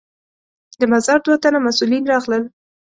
د 0.79 0.81
مزار 0.91 1.19
دوه 1.25 1.37
تنه 1.43 1.59
مسوولین 1.65 2.03
راغلل. 2.11 2.43